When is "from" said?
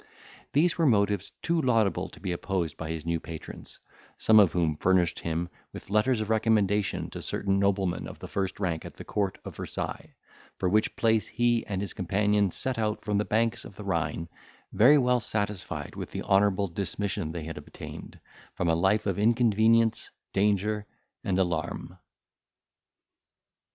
13.05-13.19, 18.55-18.69